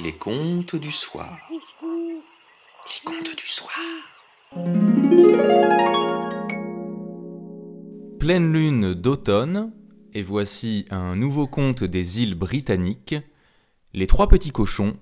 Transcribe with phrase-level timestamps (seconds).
[0.00, 1.36] Les contes du soir.
[1.50, 3.74] Les contes du soir.
[8.20, 9.72] Pleine lune d'automne,
[10.14, 13.16] et voici un nouveau conte des îles britanniques,
[13.92, 14.96] Les Trois Petits Cochons,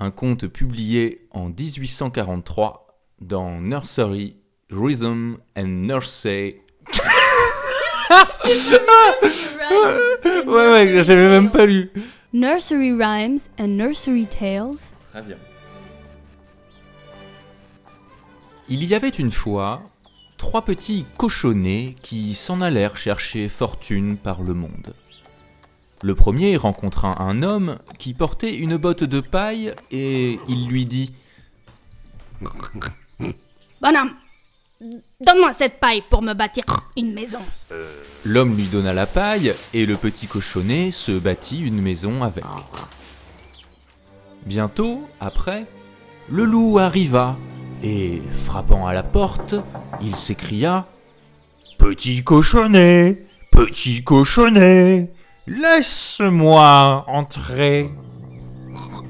[0.00, 4.36] un conte publié en 1843 dans Nursery
[4.70, 6.56] Rhythm and Nursery.
[10.46, 11.90] Ouais, ouais, j'avais même pas lu.
[12.34, 14.92] Nursery Rhymes and Nursery Tales.
[15.10, 15.36] Très bien.
[18.68, 19.82] Il y avait une fois
[20.38, 24.94] trois petits cochonnets qui s'en allèrent chercher fortune par le monde.
[26.02, 31.12] Le premier rencontra un homme qui portait une botte de paille et il lui dit
[33.82, 34.14] Bonhomme,
[35.20, 36.64] donne-moi cette paille pour me bâtir
[36.96, 37.40] une maison.
[38.24, 42.44] L'homme lui donna la paille et le petit cochonnet se bâtit une maison avec.
[44.44, 45.66] Bientôt, après,
[46.28, 47.36] le loup arriva
[47.82, 49.54] et, frappant à la porte,
[50.00, 50.86] il s'écria
[51.78, 55.12] Petit cochonnet, petit cochonnet,
[55.48, 57.90] laisse-moi entrer.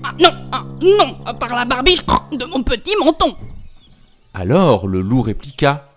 [0.02, 2.02] Ah, non, ah, non, par la barbiche
[2.32, 3.36] de mon petit menton.
[4.34, 5.92] Alors le loup répliqua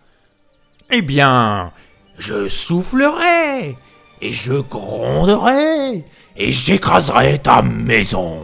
[0.91, 1.71] Eh bien,
[2.17, 3.77] je soufflerai,
[4.21, 6.03] et je gronderai,
[6.35, 8.41] et j'écraserai ta maison.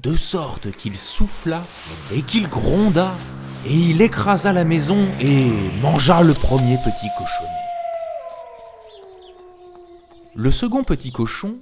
[0.00, 1.62] De sorte qu'il souffla
[2.12, 3.12] et qu'il gronda,
[3.66, 5.48] et il écrasa la maison et
[5.80, 7.48] mangea le premier petit cochonnet.
[10.34, 11.60] Le second petit cochon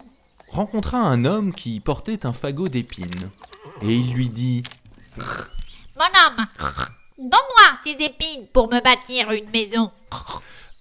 [0.48, 3.31] rencontra un homme qui portait un fagot d'épines,
[3.83, 4.62] et il lui dit
[6.03, 6.47] Bonhomme,
[7.17, 9.92] donne-moi ces épines pour me bâtir une maison.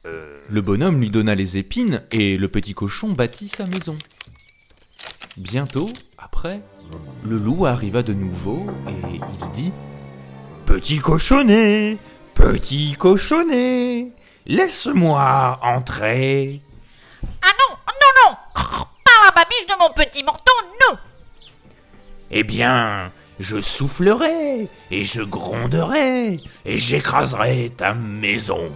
[0.04, 3.96] Le bonhomme lui donna les épines et le petit cochon bâtit sa maison.
[5.38, 5.86] Bientôt,
[6.18, 6.62] après,
[7.24, 9.72] le loup arriva de nouveau et il dit
[10.66, 12.00] Petit cochonnet,
[12.34, 14.08] petit cochonnet,
[14.48, 16.62] laisse-moi entrer.
[17.44, 20.52] Ah non, non, non Par la babiche de mon petit menton,
[20.90, 20.98] non
[22.32, 28.72] Eh bien, je soufflerai et je gronderai et j'écraserai ta maison.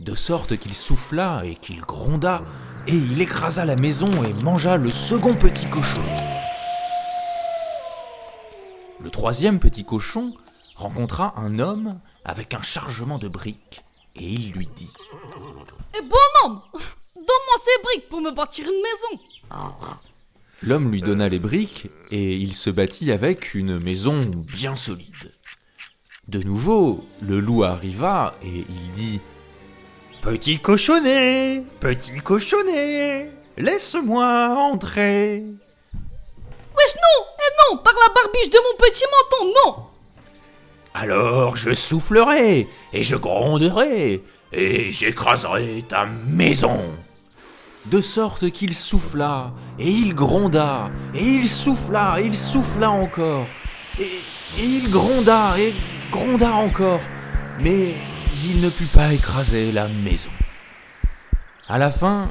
[0.00, 2.42] De sorte qu'il souffla et qu'il gronda
[2.86, 6.02] et il écrasa la maison et mangea le second petit cochon.
[9.00, 10.34] Le troisième petit cochon
[10.76, 14.92] rencontra un homme avec un chargement de briques et il lui dit
[15.96, 16.62] Eh bonhomme,
[17.16, 19.22] donne-moi ces briques pour me bâtir une maison.
[20.64, 25.32] L'homme lui donna les briques et il se bâtit avec une maison bien solide.
[26.28, 29.20] De nouveau, le loup arriva et il dit
[30.20, 35.42] Petit cochonnet, petit cochonnet, laisse-moi entrer.
[36.76, 39.86] Wesh non, eh non, par la barbiche de mon petit menton, non.
[40.94, 44.22] Alors je soufflerai et je gronderai
[44.52, 46.78] et j'écraserai ta maison.
[47.86, 53.46] De sorte qu'il souffla et il gronda et il souffla et il souffla encore
[53.98, 54.04] et,
[54.58, 55.74] et il gronda et
[56.10, 57.00] gronda encore,
[57.58, 57.94] mais
[58.44, 60.30] il ne put pas écraser la maison.
[61.68, 62.28] À la fin,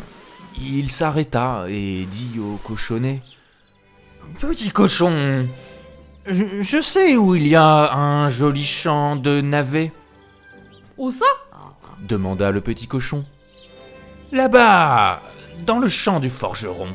[0.60, 3.22] il s'arrêta et dit au cochonnet
[4.40, 5.48] Petit cochon,
[6.26, 9.92] je, je sais où il y a un joli champ de navets.
[10.98, 11.26] Où ça?
[12.08, 13.26] demanda le petit cochon.
[14.32, 15.22] Là-bas,
[15.66, 16.90] dans le champ du forgeron.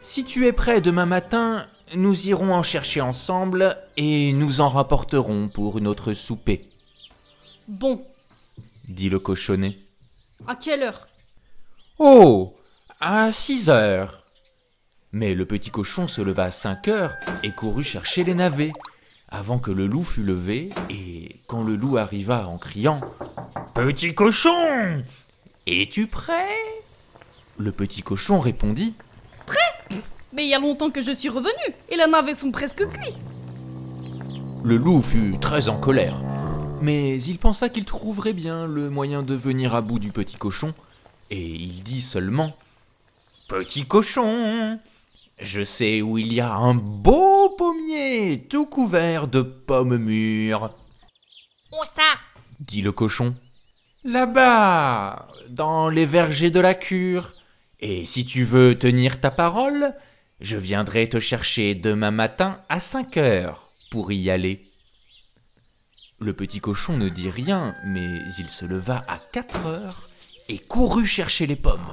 [0.00, 5.48] Si tu es prêt demain matin, nous irons en chercher ensemble et nous en rapporterons
[5.48, 6.66] pour une autre souper,
[7.68, 8.04] Bon,
[8.88, 9.78] dit le cochonnet.
[10.46, 11.06] à quelle heure?
[11.98, 12.56] Oh,
[13.00, 14.24] à six heures.
[15.12, 18.72] Mais le petit cochon se leva à cinq heures et courut chercher les navets,
[19.28, 23.00] avant que le loup fût levé, et quand le loup arriva en criant
[23.74, 25.02] Petit cochon
[25.66, 26.81] Es-tu prêt?
[27.62, 28.92] Le petit cochon répondit
[30.32, 33.14] Mais il y a longtemps que je suis revenu et les navets sont presque cuits.
[34.64, 36.16] Le loup fut très en colère,
[36.80, 40.74] mais il pensa qu'il trouverait bien le moyen de venir à bout du petit cochon,
[41.30, 42.56] et il dit seulement
[43.48, 44.80] Petit cochon,
[45.38, 50.70] je sais où il y a un beau pommier tout couvert de pommes mûres,
[51.70, 52.02] Où ça?
[52.58, 53.36] dit le cochon.
[54.02, 57.32] Là-bas, dans les vergers de la cure.
[57.84, 59.92] Et si tu veux tenir ta parole,
[60.40, 64.70] je viendrai te chercher demain matin à cinq heures pour y aller.
[66.20, 70.08] Le petit cochon ne dit rien, mais il se leva à quatre heures
[70.48, 71.92] et courut chercher les pommes,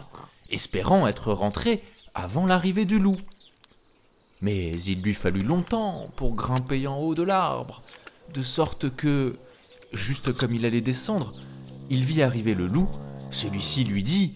[0.51, 1.81] espérant être rentré
[2.13, 3.17] avant l'arrivée du loup.
[4.41, 7.81] Mais il lui fallut longtemps pour grimper en haut de l'arbre,
[8.31, 9.39] de sorte que,
[9.91, 11.33] juste comme il allait descendre,
[11.89, 12.89] il vit arriver le loup.
[13.31, 14.35] Celui-ci lui dit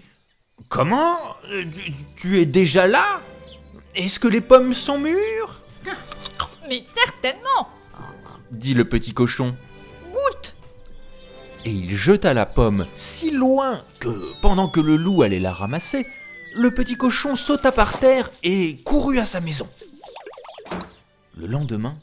[0.69, 1.17] Comment?
[1.51, 3.21] Euh, tu- Tu es déjà là?
[3.95, 5.59] Est-ce que les pommes sont mûres?
[6.69, 7.69] Mais certainement.
[8.51, 9.55] Dit le petit cochon.
[10.11, 10.55] Goûte.
[11.65, 14.09] Et il jeta la pomme si loin que,
[14.41, 16.05] pendant que le loup allait la ramasser,
[16.55, 19.67] le petit cochon sauta par terre et courut à sa maison.
[21.37, 21.95] Le lendemain,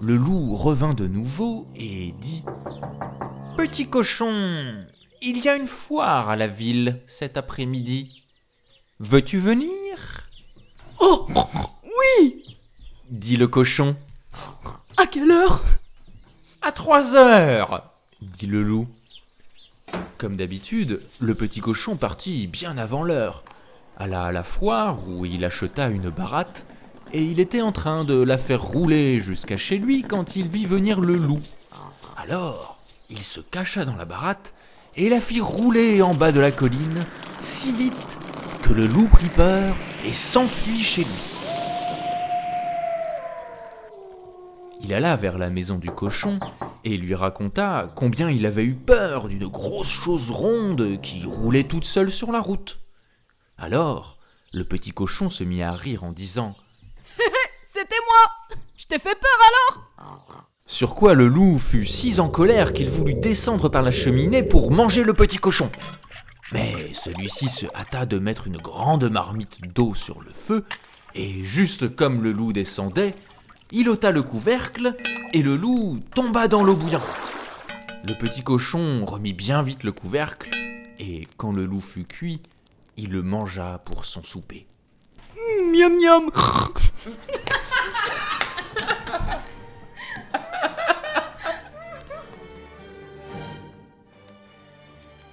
[0.00, 2.44] le loup revint de nouveau et dit
[3.56, 4.84] Petit cochon,
[5.22, 8.22] il y a une foire à la ville cet après-midi.
[8.98, 9.70] Veux-tu venir?
[10.98, 11.28] Oh
[11.84, 12.44] Oui
[13.08, 13.94] dit le cochon.
[14.96, 15.62] À quelle heure?
[16.60, 18.88] À trois heures dit le loup.
[20.18, 23.44] Comme d'habitude, le petit cochon partit bien avant l'heure,
[23.96, 26.64] alla à la foire où il acheta une baratte,
[27.12, 30.66] et il était en train de la faire rouler jusqu'à chez lui quand il vit
[30.66, 31.42] venir le loup.
[32.16, 32.78] Alors,
[33.10, 34.54] il se cacha dans la baratte
[34.96, 37.06] et la fit rouler en bas de la colline
[37.40, 38.18] si vite
[38.62, 39.74] que le loup prit peur
[40.04, 41.32] et s'enfuit chez lui.
[44.80, 46.38] Il alla vers la maison du cochon
[46.84, 51.84] et lui raconta combien il avait eu peur d'une grosse chose ronde qui roulait toute
[51.84, 52.80] seule sur la route.
[53.56, 54.18] Alors,
[54.52, 56.56] le petit cochon se mit à rire en disant
[57.64, 60.31] C'était moi Je t'ai fait peur alors
[60.72, 64.70] Sur quoi le loup fut si en colère qu'il voulut descendre par la cheminée pour
[64.70, 65.70] manger le petit cochon.
[66.54, 70.64] Mais celui-ci se hâta de mettre une grande marmite d'eau sur le feu,
[71.14, 73.14] et juste comme le loup descendait,
[73.70, 74.96] il ôta le couvercle,
[75.34, 77.02] et le loup tomba dans l'eau bouillante.
[78.08, 80.48] Le petit cochon remit bien vite le couvercle,
[80.98, 82.40] et quand le loup fut cuit,
[82.96, 84.66] il le mangea pour son souper.
[85.70, 86.30] Miam miam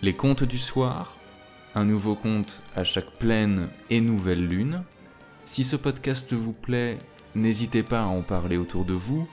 [0.02, 1.18] Les contes du soir,
[1.76, 4.84] un nouveau conte à chaque pleine et nouvelle lune.
[5.46, 6.98] Si ce podcast vous plaît,
[7.36, 9.28] n'hésitez pas à en parler autour de vous,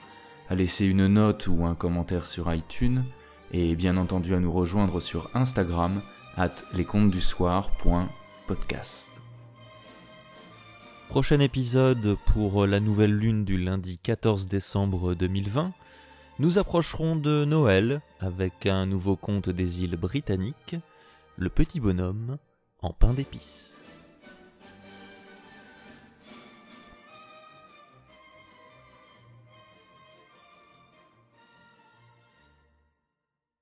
[0.49, 3.05] à laisser une note ou un commentaire sur iTunes,
[3.53, 6.01] et bien entendu à nous rejoindre sur Instagram,
[6.35, 9.21] at lescontesdusoir.podcast.
[11.07, 15.71] Prochain épisode pour la nouvelle lune du lundi 14 décembre 2020.
[16.39, 20.75] Nous approcherons de Noël avec un nouveau conte des îles britanniques,
[21.35, 22.37] Le petit bonhomme
[22.83, 23.76] en pain d'épices.